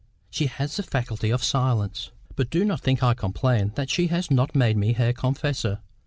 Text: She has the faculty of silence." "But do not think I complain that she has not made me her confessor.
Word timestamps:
She 0.31 0.47
has 0.47 0.77
the 0.77 0.81
faculty 0.81 1.29
of 1.29 1.43
silence." 1.43 2.09
"But 2.35 2.49
do 2.49 2.65
not 2.65 2.81
think 2.81 3.03
I 3.03 3.13
complain 3.13 3.71
that 3.75 3.91
she 3.91 4.07
has 4.07 4.31
not 4.31 4.55
made 4.55 4.75
me 4.75 4.93
her 4.93 5.13
confessor. 5.13 5.77